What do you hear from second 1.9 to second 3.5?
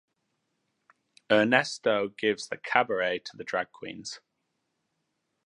gives the cabaret to the